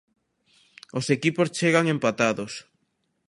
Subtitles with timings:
[0.97, 2.53] Os equipos chegan empatados.